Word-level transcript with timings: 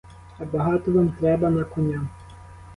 А 0.39 0.45
багато 0.45 0.91
вам 0.91 1.09
треба 1.09 1.49
на 1.49 1.63
коня? 1.63 2.07